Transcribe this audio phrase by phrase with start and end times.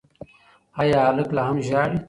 [0.81, 1.97] ایا هلک لا هم ژاړي؟